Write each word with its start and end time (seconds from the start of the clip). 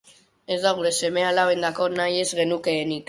Ez 0.53 0.57
da 0.63 0.71
gure 0.79 0.91
seme-alabendako 0.99 1.91
nahi 2.01 2.21
ez 2.23 2.29
genukeenik. 2.41 2.99